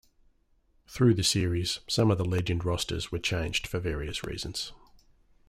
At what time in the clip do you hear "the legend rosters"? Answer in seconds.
2.17-3.11